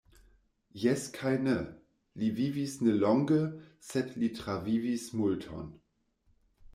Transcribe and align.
Jes 0.83 1.03
kaj 1.17 1.33
ne; 1.47 1.57
li 2.21 2.29
vivis 2.39 2.73
ne 2.87 2.93
longe, 3.03 3.39
sed 3.91 4.11
li 4.23 4.31
travivis 4.39 5.05
multon. 5.21 5.69